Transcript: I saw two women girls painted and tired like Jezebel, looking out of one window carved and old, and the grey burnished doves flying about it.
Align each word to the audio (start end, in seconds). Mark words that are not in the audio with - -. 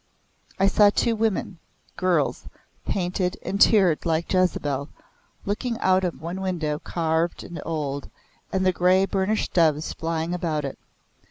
I 0.57 0.65
saw 0.65 0.89
two 0.89 1.15
women 1.15 1.59
girls 1.95 2.47
painted 2.87 3.37
and 3.43 3.61
tired 3.61 4.03
like 4.03 4.33
Jezebel, 4.33 4.89
looking 5.45 5.77
out 5.77 6.03
of 6.03 6.19
one 6.19 6.41
window 6.41 6.79
carved 6.79 7.43
and 7.43 7.61
old, 7.63 8.09
and 8.51 8.65
the 8.65 8.73
grey 8.73 9.05
burnished 9.05 9.53
doves 9.53 9.93
flying 9.93 10.33
about 10.33 10.65
it. 10.65 10.79